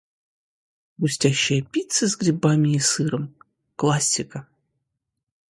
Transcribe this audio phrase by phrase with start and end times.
[0.97, 3.35] Хрустящая пицца с грибами и сыром-
[3.75, 4.47] классика.